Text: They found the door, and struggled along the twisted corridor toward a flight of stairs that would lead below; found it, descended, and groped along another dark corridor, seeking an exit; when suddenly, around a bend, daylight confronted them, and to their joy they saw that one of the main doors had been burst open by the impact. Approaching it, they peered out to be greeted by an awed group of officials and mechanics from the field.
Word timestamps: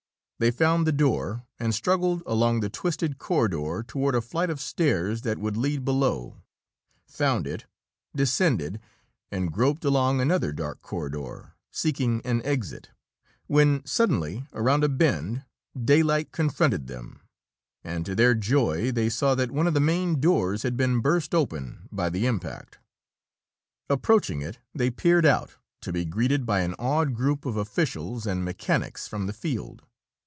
They 0.43 0.49
found 0.49 0.87
the 0.87 0.91
door, 0.91 1.45
and 1.59 1.71
struggled 1.71 2.23
along 2.25 2.61
the 2.61 2.69
twisted 2.71 3.19
corridor 3.19 3.85
toward 3.87 4.15
a 4.15 4.21
flight 4.21 4.49
of 4.49 4.59
stairs 4.59 5.21
that 5.21 5.37
would 5.37 5.55
lead 5.55 5.85
below; 5.85 6.41
found 7.05 7.45
it, 7.45 7.65
descended, 8.15 8.79
and 9.31 9.51
groped 9.51 9.85
along 9.85 10.19
another 10.19 10.51
dark 10.51 10.81
corridor, 10.81 11.53
seeking 11.69 12.23
an 12.25 12.43
exit; 12.43 12.89
when 13.45 13.83
suddenly, 13.85 14.47
around 14.51 14.83
a 14.83 14.89
bend, 14.89 15.45
daylight 15.79 16.31
confronted 16.31 16.87
them, 16.87 17.21
and 17.83 18.03
to 18.07 18.15
their 18.15 18.33
joy 18.33 18.91
they 18.91 19.09
saw 19.09 19.35
that 19.35 19.51
one 19.51 19.67
of 19.67 19.75
the 19.75 19.79
main 19.79 20.19
doors 20.19 20.63
had 20.63 20.75
been 20.75 21.01
burst 21.01 21.35
open 21.35 21.87
by 21.91 22.09
the 22.09 22.25
impact. 22.25 22.79
Approaching 23.91 24.41
it, 24.41 24.57
they 24.73 24.89
peered 24.89 25.23
out 25.27 25.57
to 25.81 25.93
be 25.93 26.03
greeted 26.03 26.47
by 26.47 26.61
an 26.61 26.73
awed 26.79 27.13
group 27.13 27.45
of 27.45 27.57
officials 27.57 28.25
and 28.25 28.43
mechanics 28.43 29.07
from 29.07 29.27
the 29.27 29.33
field. 29.33 29.83